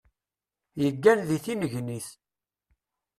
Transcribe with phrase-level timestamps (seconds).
[0.81, 2.07] Yeggan d tinnegnit.